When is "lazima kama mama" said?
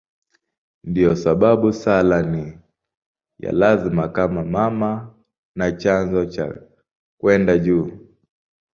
3.51-5.13